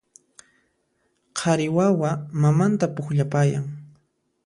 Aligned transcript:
Qhari 1.37 1.67
wawa 1.77 2.11
mamanta 2.41 2.85
pukllapayan 2.95 3.65